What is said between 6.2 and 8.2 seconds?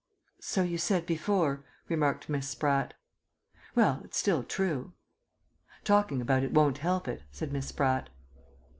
about it won't help it," said Miss Spratt.